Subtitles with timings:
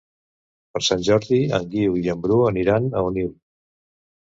[0.77, 3.31] Per Sant Jordi en Guiu i en Bru aniran a Onil.